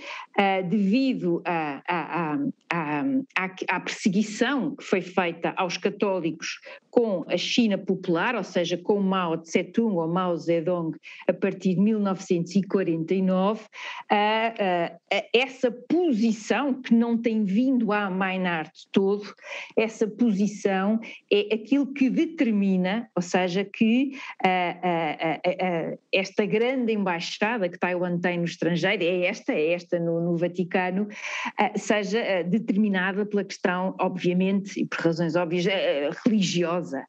devido 0.70 1.42
à, 1.46 1.82
à, 1.88 2.38
à, 2.70 3.56
à 3.70 3.80
perseguição 3.80 4.76
que 4.76 4.84
foi 4.84 5.02
feita 5.02 5.54
aos 5.56 5.78
católicos 5.78 6.60
com 6.90 7.26
a 7.28 7.38
China 7.38 7.78
popular, 7.78 8.36
ou 8.36 8.44
seja, 8.44 8.78
com 8.78 9.00
Mao 9.00 9.38
Tse-tung 9.38 9.96
ou 9.96 10.08
Mao 10.08 10.36
Zedong, 10.38 10.96
a 11.28 11.34
partir 11.34 11.76
de 11.76 11.82
1900 11.82 12.03
1949, 12.04 13.62
essa 15.34 15.72
posição 15.72 16.82
que 16.82 16.94
não 16.94 17.18
tem 17.18 17.44
vindo 17.44 17.92
a 17.92 18.06
amainar 18.06 18.66
de 18.66 18.88
todo, 18.92 19.34
essa 19.78 20.08
posição 20.08 21.00
é 21.32 21.54
aquilo 21.54 21.94
que 21.94 22.10
determina, 22.10 23.10
ou 23.16 23.22
seja, 23.22 23.64
que 23.64 24.18
esta 26.12 26.46
grande 26.46 26.94
embaixada 26.94 27.70
que 27.70 27.80
Taiwan 27.80 28.20
tem 28.20 28.38
no 28.38 28.46
estrangeiro, 28.46 29.04
é 29.04 29.26
esta, 29.26 29.54
é 29.54 29.74
esta 29.74 30.00
no, 30.00 30.22
no 30.22 30.38
Vaticano, 30.38 31.08
seja 31.76 32.44
determinada 32.44 33.26
pela 33.26 33.44
questão, 33.44 33.96
obviamente, 34.00 34.80
e 34.80 34.86
por 34.86 35.00
razões 35.00 35.36
óbvias, 35.36 35.66
religiosa. 36.26 37.06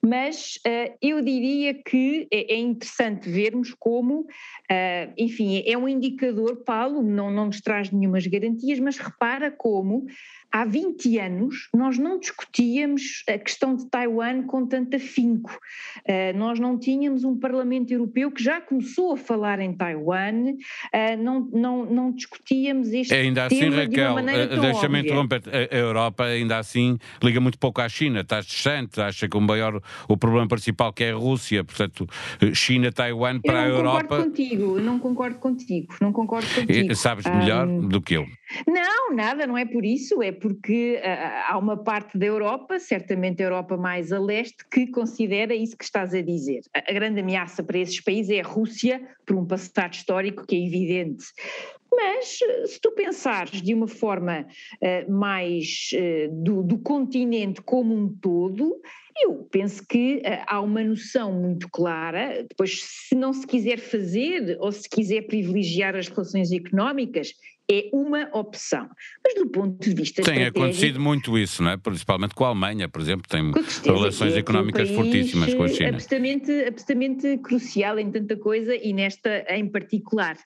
Mas 0.00 0.58
eu 1.00 1.20
diria 1.22 1.74
que 1.74 2.26
é, 2.32 2.54
é 2.54 2.56
interessante 2.58 3.28
vermos 3.28 3.74
como 3.78 4.26
Uh, 4.70 5.12
enfim, 5.18 5.62
é 5.66 5.76
um 5.76 5.88
indicador, 5.88 6.62
Paulo, 6.64 7.02
não, 7.02 7.30
não 7.30 7.46
nos 7.46 7.60
traz 7.60 7.90
nenhumas 7.90 8.26
garantias, 8.26 8.78
mas 8.78 8.96
repara 8.96 9.50
como 9.50 10.06
há 10.52 10.64
20 10.64 11.18
anos 11.18 11.68
nós 11.74 11.98
não 11.98 12.18
discutíamos 12.18 13.24
a 13.28 13.38
questão 13.38 13.74
de 13.74 13.86
Taiwan 13.86 14.42
com 14.42 14.66
tanto 14.66 14.96
afinco. 14.96 15.58
Uh, 16.00 16.36
nós 16.36 16.60
não 16.60 16.78
tínhamos 16.78 17.24
um 17.24 17.36
Parlamento 17.36 17.90
Europeu 17.90 18.30
que 18.30 18.42
já 18.42 18.60
começou 18.60 19.14
a 19.14 19.16
falar 19.16 19.58
em 19.60 19.72
Taiwan, 19.72 20.52
uh, 20.52 21.22
não, 21.22 21.48
não, 21.52 21.86
não 21.86 22.12
discutíamos 22.12 22.92
este 22.92 23.14
ainda 23.14 23.46
assim, 23.46 23.70
Raquel, 23.70 24.08
de 24.08 24.14
maneira 24.14 24.56
deixa-me 24.56 25.00
interromper, 25.00 25.42
a 25.70 25.76
Europa 25.76 26.24
ainda 26.24 26.58
assim 26.58 26.98
liga 27.22 27.40
muito 27.40 27.58
pouco 27.58 27.80
à 27.80 27.88
China, 27.88 28.20
está 28.20 28.40
distante, 28.40 29.00
acha 29.00 29.28
que 29.28 29.36
o 29.36 29.40
maior, 29.40 29.80
o 30.08 30.16
problema 30.16 30.48
principal 30.48 30.92
que 30.92 31.04
é 31.04 31.12
a 31.12 31.14
Rússia, 31.14 31.64
portanto, 31.64 32.06
China, 32.52 32.92
Taiwan 32.92 33.40
para 33.40 33.62
a 33.62 33.68
Europa... 33.68 33.78
Eu 33.78 33.84
não 33.84 34.00
concordo 34.00 34.24
contigo, 34.24 34.80
não 34.80 34.98
concordo 34.98 35.38
contigo, 35.38 35.94
não 36.00 36.12
concordo 36.12 36.48
contigo. 36.54 36.94
Sabes 36.94 37.24
melhor 37.26 37.66
um, 37.66 37.88
do 37.88 38.00
que 38.00 38.14
eu. 38.14 38.26
Não, 38.66 39.14
nada, 39.14 39.46
não 39.46 39.56
é 39.56 39.64
por 39.64 39.84
isso, 39.84 40.22
é 40.22 40.32
porque 40.32 41.00
uh, 41.02 41.52
há 41.52 41.58
uma 41.58 41.76
parte 41.76 42.18
da 42.18 42.26
Europa, 42.26 42.78
certamente 42.78 43.42
a 43.42 43.46
Europa 43.46 43.76
mais 43.76 44.12
a 44.12 44.18
leste, 44.18 44.64
que 44.70 44.86
considera 44.86 45.54
isso 45.54 45.76
que 45.76 45.84
estás 45.84 46.14
a 46.14 46.20
dizer. 46.20 46.60
A, 46.74 46.90
a 46.90 46.92
grande 46.92 47.20
ameaça 47.20 47.62
para 47.62 47.78
esses 47.78 48.00
países 48.00 48.30
é 48.30 48.40
a 48.40 48.46
Rússia, 48.46 49.00
por 49.26 49.36
um 49.36 49.46
passado 49.46 49.94
histórico 49.94 50.46
que 50.46 50.56
é 50.56 50.66
evidente. 50.66 51.24
Mas 51.94 52.38
se 52.66 52.80
tu 52.80 52.90
pensares 52.92 53.60
de 53.60 53.74
uma 53.74 53.86
forma 53.86 54.46
uh, 54.46 55.12
mais 55.12 55.90
uh, 55.92 56.42
do, 56.42 56.62
do, 56.62 56.78
continente 56.78 57.60
como 57.60 57.94
um 57.94 58.08
todo, 58.08 58.80
eu 59.20 59.46
penso 59.50 59.86
que 59.86 60.16
uh, 60.16 60.44
há 60.46 60.60
uma 60.60 60.82
noção 60.82 61.32
muito 61.32 61.68
clara, 61.68 62.44
depois 62.48 62.82
se 62.82 63.14
não 63.14 63.32
se 63.32 63.46
quiser 63.46 63.78
fazer 63.78 64.56
ou 64.58 64.72
se 64.72 64.88
quiser 64.88 65.22
privilegiar 65.22 65.94
as 65.94 66.08
relações 66.08 66.50
económicas, 66.50 67.34
é 67.70 67.88
uma 67.92 68.28
opção. 68.32 68.88
Mas 69.24 69.34
do 69.34 69.48
ponto 69.48 69.82
de 69.82 69.94
vista 69.94 70.22
Tem 70.22 70.44
acontecido 70.44 71.00
muito 71.00 71.38
isso, 71.38 71.62
não 71.62 71.70
é? 71.70 71.76
Principalmente 71.76 72.34
com 72.34 72.44
a 72.44 72.48
Alemanha, 72.48 72.88
por 72.88 73.00
exemplo, 73.00 73.24
tem 73.28 73.50
relações 73.84 74.34
é 74.34 74.38
económicas 74.38 74.90
um 74.90 74.94
fortíssimas 74.94 75.54
com 75.54 75.62
a 75.62 75.68
China. 75.68 75.90
Absolutamente, 75.90 76.52
absolutamente 76.64 77.38
crucial 77.38 77.98
em 77.98 78.10
tanta 78.10 78.36
coisa 78.36 78.74
e 78.74 78.92
nesta 78.92 79.44
em 79.48 79.68
particular. 79.68 80.36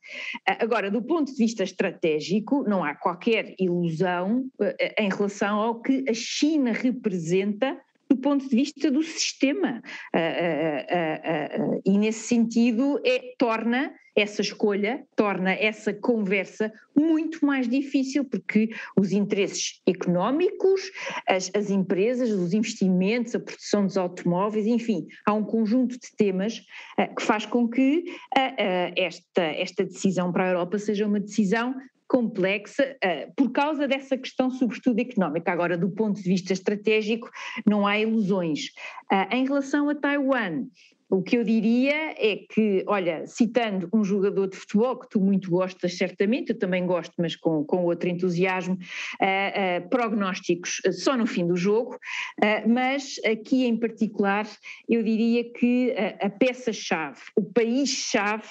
Agora, 0.60 0.90
do 0.90 1.02
ponto 1.02 1.34
de 1.36 1.44
vista 1.44 1.62
estratégico, 1.62 2.64
não 2.66 2.82
há 2.82 2.94
qualquer 2.94 3.54
ilusão 3.58 4.46
eh, 4.60 4.94
em 4.98 5.10
relação 5.10 5.60
ao 5.60 5.80
que 5.82 6.02
a 6.08 6.14
China 6.14 6.72
representa 6.72 7.78
do 8.08 8.16
ponto 8.16 8.48
de 8.48 8.54
vista 8.54 8.90
do 8.90 9.02
sistema. 9.02 9.82
e 11.84 11.98
nesse 11.98 12.20
sentido, 12.20 13.00
é, 13.04 13.34
torna 13.38 13.92
essa 14.16 14.40
escolha 14.40 15.04
torna 15.14 15.52
essa 15.52 15.92
conversa 15.92 16.72
muito 16.96 17.44
mais 17.44 17.68
difícil, 17.68 18.24
porque 18.24 18.70
os 18.98 19.12
interesses 19.12 19.82
económicos, 19.86 20.80
as, 21.28 21.50
as, 21.54 21.68
empresas, 21.68 22.30
os 22.30 22.54
investimentos, 22.54 23.34
a 23.34 23.40
produção 23.40 23.84
dos 23.84 23.98
automóveis, 23.98 24.66
enfim, 24.66 25.06
há 25.26 25.34
um 25.34 25.44
conjunto 25.44 25.98
de 25.98 26.16
temas 26.16 26.60
uh, 26.98 27.14
que 27.14 27.22
faz 27.22 27.44
com 27.44 27.68
que 27.68 28.04
uh, 28.34 28.40
uh, 28.40 28.92
esta, 28.96 29.42
esta 29.42 29.84
decisão 29.84 30.32
para 30.32 30.44
a 30.44 30.48
Europa 30.48 30.78
seja 30.78 31.06
uma 31.06 31.20
decisão 31.20 31.74
complexa 32.08 32.96
uh, 33.04 33.32
por 33.36 33.50
causa 33.52 33.86
dessa 33.88 34.16
questão, 34.16 34.50
sobretudo 34.50 35.00
económica. 35.00 35.52
Agora, 35.52 35.76
do 35.76 35.90
ponto 35.90 36.16
de 36.22 36.28
vista 36.28 36.52
estratégico, 36.52 37.30
não 37.66 37.86
há 37.86 37.98
ilusões. 37.98 38.66
Uh, 39.12 39.34
em 39.34 39.44
relação 39.44 39.88
a 39.88 39.94
Taiwan, 39.94 40.66
o 41.08 41.22
que 41.22 41.36
eu 41.38 41.44
diria 41.44 42.14
é 42.18 42.36
que, 42.36 42.84
olha, 42.86 43.26
citando 43.26 43.88
um 43.92 44.02
jogador 44.02 44.48
de 44.48 44.56
futebol 44.56 44.98
que 44.98 45.08
tu 45.08 45.20
muito 45.20 45.48
gostas, 45.48 45.96
certamente, 45.96 46.50
eu 46.50 46.58
também 46.58 46.84
gosto, 46.84 47.14
mas 47.18 47.36
com, 47.36 47.64
com 47.64 47.84
outro 47.84 48.08
entusiasmo, 48.08 48.74
uh, 48.74 48.76
uh, 48.76 49.88
prognósticos 49.88 50.80
só 50.92 51.16
no 51.16 51.26
fim 51.26 51.46
do 51.46 51.56
jogo, 51.56 51.94
uh, 51.94 52.68
mas 52.68 53.20
aqui 53.24 53.64
em 53.66 53.76
particular 53.76 54.48
eu 54.88 55.02
diria 55.02 55.44
que 55.52 55.94
a 56.20 56.28
peça-chave, 56.28 57.20
o 57.36 57.42
país-chave, 57.42 58.48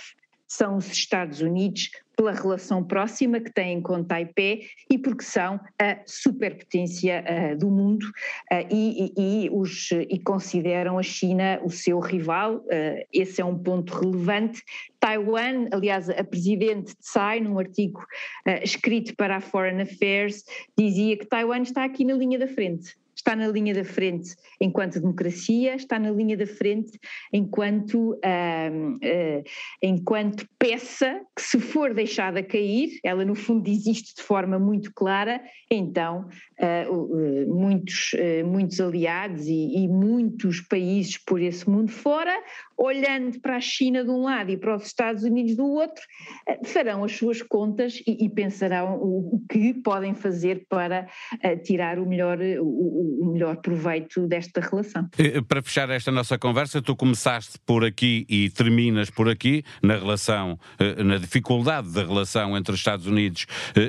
são 0.47 0.77
os 0.77 0.91
Estados 0.91 1.41
Unidos, 1.41 1.89
pela 2.15 2.31
relação 2.31 2.83
próxima 2.83 3.39
que 3.39 3.51
têm 3.51 3.81
com 3.81 4.03
Taipei 4.03 4.67
e 4.89 4.97
porque 4.97 5.23
são 5.23 5.59
a 5.79 5.97
superpotência 6.05 7.23
uh, 7.23 7.57
do 7.57 7.69
mundo 7.69 8.05
uh, 8.05 8.67
e, 8.71 9.13
e, 9.17 9.49
os, 9.51 9.91
e 9.91 10.17
consideram 10.19 10.97
a 10.97 11.03
China 11.03 11.59
o 11.63 11.69
seu 11.69 11.99
rival. 11.99 12.57
Uh, 12.57 13.05
esse 13.11 13.41
é 13.41 13.45
um 13.45 13.57
ponto 13.57 13.93
relevante. 13.93 14.63
Taiwan, 14.99 15.67
aliás, 15.71 16.09
a 16.09 16.23
presidente 16.23 16.95
Tsai, 16.95 17.39
num 17.39 17.59
artigo 17.59 18.03
escrito 18.63 19.15
para 19.15 19.35
a 19.35 19.41
Foreign 19.41 19.83
Affairs, 19.83 20.43
dizia 20.75 21.15
que 21.15 21.27
Taiwan 21.27 21.61
está 21.61 21.83
aqui 21.83 22.03
na 22.03 22.15
linha 22.15 22.39
da 22.39 22.47
frente 22.47 22.95
está 23.15 23.35
na 23.35 23.47
linha 23.47 23.73
da 23.73 23.83
frente 23.83 24.35
enquanto 24.59 24.99
democracia, 24.99 25.75
está 25.75 25.97
na 25.97 26.11
linha 26.11 26.35
da 26.35 26.45
frente 26.45 26.99
enquanto, 27.31 28.11
uh, 28.13 29.43
enquanto 29.81 30.47
peça 30.59 31.21
que, 31.35 31.41
se 31.41 31.59
for 31.59 31.93
deixada 31.93 32.43
cair, 32.43 32.99
ela 33.03 33.23
no 33.23 33.35
fundo 33.35 33.67
existe 33.69 34.15
de 34.15 34.21
forma 34.21 34.59
muito 34.59 34.91
clara, 34.93 35.41
então 35.71 36.27
muitos, 37.47 38.11
muitos 38.45 38.79
aliados 38.79 39.45
e, 39.47 39.83
e 39.83 39.87
muitos 39.87 40.61
países 40.61 41.17
por 41.17 41.41
esse 41.41 41.69
mundo 41.69 41.91
fora 41.91 42.33
olhando 42.77 43.39
para 43.39 43.55
a 43.55 43.61
China 43.61 44.03
de 44.03 44.09
um 44.09 44.23
lado 44.23 44.51
e 44.51 44.57
para 44.57 44.75
os 44.75 44.85
Estados 44.85 45.23
Unidos 45.23 45.55
do 45.55 45.65
outro, 45.65 46.03
eh, 46.47 46.59
farão 46.65 47.03
as 47.03 47.13
suas 47.13 47.41
contas 47.41 48.01
e, 48.05 48.25
e 48.25 48.29
pensarão 48.29 48.95
o, 48.95 49.41
que 49.49 49.73
podem 49.73 50.13
fazer 50.13 50.65
para 50.69 51.07
tirar 51.63 51.99
o 51.99 52.05
melhor, 52.05 52.39
o, 52.59 53.21
o, 53.21 53.31
melhor 53.31 53.57
proveito 53.57 54.27
desta 54.27 54.59
relação. 54.59 55.07
Para 55.47 55.61
fechar 55.61 55.89
esta 55.89 56.11
nossa 56.11 56.37
conversa, 56.37 56.81
tu 56.81 56.95
começaste 56.95 57.57
por 57.65 57.85
aqui 57.85 58.25
e 58.29 58.49
terminas 58.49 59.09
por 59.09 59.29
aqui, 59.29 59.63
na 59.81 59.95
relação, 59.95 60.59
na 61.03 61.17
dificuldade 61.17 61.91
da 61.91 62.03
relação 62.03 62.57
entre 62.57 62.75
Estados 62.75 63.05
Unidos 63.05 63.45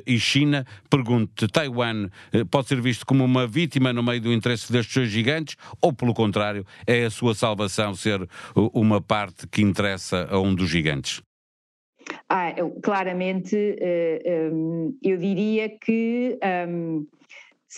e 0.06 0.18
China. 0.18 0.64
Pergunto-te, 0.88 1.48
Taiwan 1.48 2.08
pode 2.56 2.68
ser 2.68 2.80
visto 2.80 3.04
como 3.04 3.22
uma 3.22 3.46
vítima 3.46 3.92
no 3.92 4.02
meio 4.02 4.18
do 4.18 4.32
interesse 4.32 4.72
destes 4.72 4.94
dois 4.94 5.10
gigantes 5.10 5.58
ou, 5.78 5.92
pelo 5.92 6.14
contrário, 6.14 6.64
é 6.86 7.04
a 7.04 7.10
sua 7.10 7.34
salvação 7.34 7.94
ser 7.94 8.26
uma 8.72 8.98
parte 8.98 9.46
que 9.46 9.60
interessa 9.60 10.26
a 10.30 10.40
um 10.40 10.54
dos 10.54 10.70
gigantes? 10.70 11.20
Ah, 12.26 12.54
eu, 12.56 12.70
claramente, 12.82 13.54
uh, 13.54 14.54
um, 14.54 14.98
eu 15.02 15.18
diria 15.18 15.68
que 15.68 16.38
um, 16.66 17.06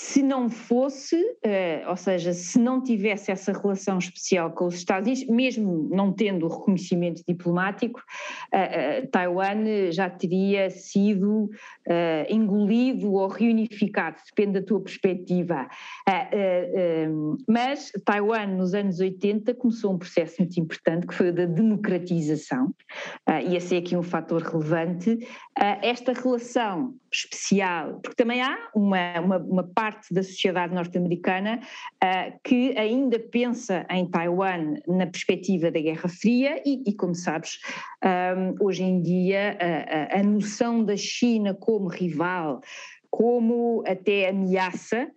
se 0.00 0.22
não 0.22 0.48
fosse, 0.48 1.16
uh, 1.20 1.88
ou 1.88 1.96
seja, 1.96 2.32
se 2.32 2.56
não 2.56 2.80
tivesse 2.80 3.32
essa 3.32 3.52
relação 3.52 3.98
especial 3.98 4.52
com 4.52 4.66
os 4.66 4.76
Estados 4.76 5.08
Unidos, 5.08 5.26
mesmo 5.28 5.88
não 5.90 6.12
tendo 6.12 6.46
o 6.46 6.48
reconhecimento 6.48 7.20
diplomático, 7.26 7.98
uh, 7.98 9.04
uh, 9.04 9.08
Taiwan 9.08 9.90
já 9.90 10.08
teria 10.08 10.70
sido 10.70 11.50
engolido 12.28 13.14
ou 13.14 13.26
reunificado, 13.28 14.18
depende 14.26 14.60
da 14.60 14.66
tua 14.66 14.78
perspectiva. 14.78 15.66
mas 17.48 17.90
Taiwan, 18.04 18.46
nos 18.46 18.74
anos 18.74 19.00
80, 19.00 19.54
começou 19.54 19.94
um 19.94 19.98
processo 19.98 20.34
muito 20.38 20.60
importante, 20.60 21.06
que 21.06 21.14
foi 21.14 21.30
o 21.30 21.32
da 21.32 21.46
democratização, 21.46 22.74
e 23.48 23.56
esse 23.56 23.74
é 23.74 23.78
aqui 23.78 23.96
um 23.96 24.02
fator 24.02 24.42
relevante. 24.42 25.26
esta 25.80 26.12
relação 26.12 26.94
especial, 27.12 28.00
porque 28.02 28.16
também 28.16 28.42
há 28.42 28.56
uma, 28.74 29.20
uma, 29.20 29.36
uma 29.38 29.64
parte 29.64 30.12
da 30.12 30.22
sociedade 30.22 30.74
norte-americana 30.74 31.60
uh, 32.02 32.38
que 32.44 32.76
ainda 32.76 33.18
pensa 33.18 33.86
em 33.90 34.08
Taiwan 34.08 34.74
na 34.86 35.06
perspectiva 35.06 35.70
da 35.70 35.80
Guerra 35.80 36.08
Fria 36.08 36.62
e, 36.64 36.82
e 36.86 36.92
como 36.94 37.14
sabes, 37.14 37.58
um, 38.04 38.64
hoje 38.64 38.82
em 38.82 39.00
dia 39.00 39.56
a, 39.60 40.16
a, 40.16 40.20
a 40.20 40.22
noção 40.22 40.84
da 40.84 40.96
China 40.96 41.54
como 41.54 41.88
rival, 41.88 42.60
como 43.10 43.82
até 43.86 44.28
ameaça, 44.28 45.10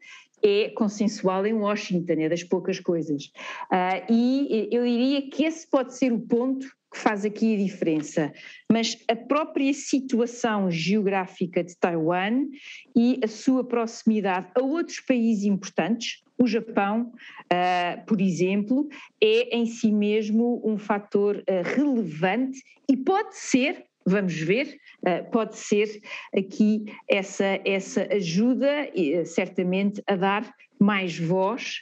é 0.43 0.69
consensual 0.69 1.45
em 1.45 1.53
Washington, 1.53 2.13
é 2.13 2.29
das 2.29 2.43
poucas 2.43 2.79
coisas. 2.79 3.25
Uh, 3.71 4.11
e 4.11 4.69
eu 4.71 4.83
diria 4.83 5.29
que 5.29 5.43
esse 5.43 5.69
pode 5.69 5.95
ser 5.95 6.11
o 6.11 6.19
ponto 6.19 6.65
que 6.91 6.97
faz 6.97 7.23
aqui 7.23 7.55
a 7.55 7.57
diferença, 7.57 8.33
mas 8.69 8.97
a 9.07 9.15
própria 9.15 9.73
situação 9.73 10.69
geográfica 10.69 11.63
de 11.63 11.75
Taiwan 11.77 12.47
e 12.93 13.17
a 13.23 13.27
sua 13.27 13.63
proximidade 13.63 14.47
a 14.53 14.61
outros 14.61 14.99
países 14.99 15.45
importantes, 15.45 16.21
o 16.37 16.45
Japão, 16.45 17.13
uh, 17.45 18.05
por 18.05 18.19
exemplo, 18.19 18.89
é 19.21 19.55
em 19.55 19.65
si 19.65 19.91
mesmo 19.91 20.61
um 20.65 20.77
fator 20.77 21.37
uh, 21.37 21.43
relevante 21.75 22.61
e 22.89 22.97
pode 22.97 23.37
ser 23.37 23.85
vamos 24.03 24.33
ver, 24.33 24.79
uh, 25.07 25.29
pode 25.29 25.55
ser 25.55 26.01
aqui 26.35 26.85
essa, 27.07 27.59
essa 27.63 28.07
ajuda, 28.11 28.89
certamente, 29.25 30.01
a 30.07 30.15
dar 30.15 30.55
mais 30.79 31.15
voz 31.19 31.81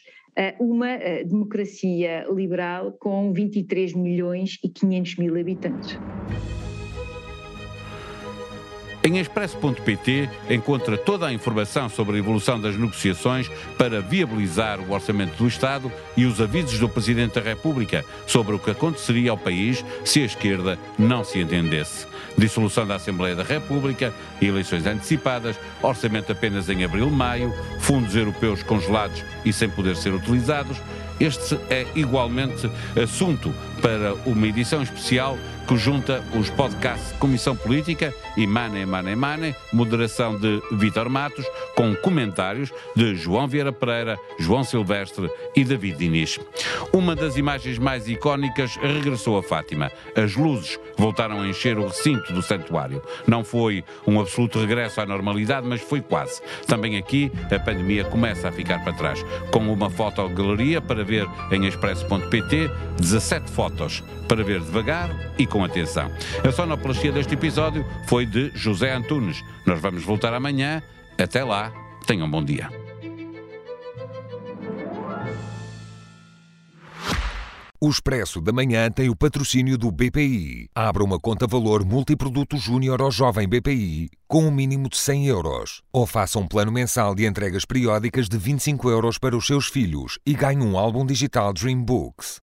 uma 0.60 0.98
democracia 1.26 2.26
liberal 2.34 2.92
com 2.94 3.34
23 3.34 3.94
milhões 3.94 4.60
e 4.64 4.70
500 4.70 5.18
mil 5.18 5.40
habitantes. 5.40 5.98
Em 9.02 9.18
expresso.pt 9.18 10.30
encontra 10.50 10.98
toda 10.98 11.26
a 11.26 11.32
informação 11.32 11.88
sobre 11.88 12.18
a 12.18 12.20
evolução 12.20 12.60
das 12.60 12.76
negociações 12.76 13.50
para 13.78 14.02
viabilizar 14.02 14.82
o 14.82 14.92
orçamento 14.92 15.38
do 15.38 15.48
Estado 15.48 15.90
e 16.18 16.26
os 16.26 16.42
avisos 16.42 16.78
do 16.80 16.90
Presidente 16.90 17.36
da 17.36 17.42
República 17.42 18.04
sobre 18.28 18.56
o 18.56 18.60
que 18.60 18.72
aconteceria 18.72 19.32
ao 19.32 19.38
país 19.38 19.86
se 20.04 20.22
a 20.22 20.26
esquerda 20.26 20.78
não 20.98 21.24
se 21.24 21.40
entendesse. 21.40 22.08
Dissolução 22.38 22.86
da 22.86 22.96
Assembleia 22.96 23.36
da 23.38 23.44
República, 23.44 24.14
eleições 24.42 24.86
antecipadas, 24.86 25.58
orçamento 25.82 26.34
apenas 26.34 26.68
em 26.70 26.84
abril-maio, 26.84 27.54
fundos 27.80 28.16
europeus 28.16 28.62
congelados 28.64 29.24
e 29.46 29.54
sem 29.54 29.70
poder 29.70 29.96
ser 29.96 30.14
utilizados. 30.14 30.78
Este 31.20 31.60
é 31.70 31.86
igualmente 31.96 32.70
assunto 33.02 33.54
para 33.82 34.14
uma 34.26 34.48
edição 34.48 34.82
especial 34.82 35.38
que 35.70 35.78
junta 35.78 36.24
os 36.34 36.50
podcasts 36.50 37.12
Comissão 37.20 37.56
Política 37.56 38.12
e 38.36 38.48
Mane 38.48 38.88
Mane 38.88 39.16
Mane, 39.16 39.56
moderação 39.72 40.36
de 40.36 40.60
Vítor 40.72 41.10
Matos, 41.10 41.46
com 41.76 41.96
comentários 41.96 42.74
de 42.96 43.14
João 43.14 43.48
Vieira 43.48 43.72
Pereira, 43.72 44.18
João 44.40 44.64
Silvestre 44.64 45.30
e 45.56 45.64
David 45.64 46.00
Diniz. 46.00 46.40
Uma 46.92 47.16
das 47.16 47.38
imagens 47.38 47.78
mais 47.78 48.08
icónicas 48.08 48.78
regressou 48.78 49.38
a 49.38 49.44
Fátima. 49.44 49.92
As 50.16 50.36
luzes 50.36 50.80
voltaram 50.98 51.42
a 51.42 51.48
encher 51.48 51.78
o 51.78 51.88
recinto 51.88 52.34
do 52.34 52.42
santuário. 52.42 53.04
Não 53.28 53.44
foi 53.44 53.84
um 54.08 54.20
absoluto 54.20 54.60
regresso 54.60 55.02
à 55.02 55.06
normalidade, 55.06 55.68
mas 55.68 55.82
foi 55.82 56.02
quase. 56.02 56.42
Também 56.66 56.98
aqui 56.98 57.32
a 57.54 57.60
pandemia 57.60 58.06
começa 58.06 58.50
a 58.50 58.52
ficar 58.52 58.84
para 58.84 58.94
trás. 58.94 59.24
Com 59.52 59.72
uma 59.72 59.90
fotogaleria 59.90 60.82
para 60.82 61.04
ver 61.10 61.28
em 61.52 61.66
expresso.pt, 61.66 62.70
17 63.00 63.52
fotos 63.52 64.04
para 64.28 64.44
ver 64.44 64.62
devagar 64.62 65.10
e 65.38 65.46
com 65.46 65.64
atenção. 65.64 66.12
A 66.48 66.52
sonoplastia 66.52 67.12
deste 67.12 67.34
episódio 67.34 67.86
foi 68.08 68.26
de 68.26 68.52
José 68.54 68.94
Antunes. 68.94 69.44
Nós 69.66 69.82
vamos 69.82 70.04
voltar 70.04 70.34
amanhã. 70.34 70.82
Até 71.18 71.44
lá, 71.44 71.74
tenham 72.06 72.28
um 72.28 72.32
bom 72.32 72.44
dia. 72.44 72.79
O 77.82 77.90
Expresso 77.90 78.42
da 78.42 78.52
Manhã 78.52 78.92
tem 78.92 79.10
o 79.10 79.16
patrocínio 79.16 79.78
do 79.78 79.90
BPI. 79.90 80.70
Abra 80.76 81.02
uma 81.02 81.18
conta 81.18 81.48
valor 81.48 81.86
multiproduto 81.86 82.58
júnior 82.58 83.02
ao 83.02 83.10
jovem 83.10 83.48
BPI 83.48 84.10
com 84.28 84.44
um 84.44 84.52
mínimo 84.52 84.90
de 84.90 84.98
100 84.98 85.28
euros. 85.28 85.82
Ou 85.94 86.06
faça 86.06 86.38
um 86.38 86.46
plano 86.46 86.74
mensal 86.74 87.16
de 87.16 87.26
entregas 87.26 87.64
periódicas 87.64 88.28
de 88.28 88.38
25 88.38 88.90
euros 88.90 89.18
para 89.18 89.36
os 89.36 89.48
seus 89.48 89.68
filhos 89.68 90.20
e 90.26 90.34
ganhe 90.34 90.62
um 90.62 90.78
álbum 90.78 91.06
digital 91.06 91.54
Dream 91.54 91.82
Books. 91.82 92.38